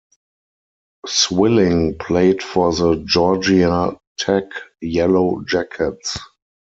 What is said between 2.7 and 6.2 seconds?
the Georgia Tech Yellow Jackets.